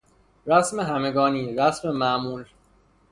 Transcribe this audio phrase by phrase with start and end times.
[0.45, 2.45] رسم همگانی، رسم معمول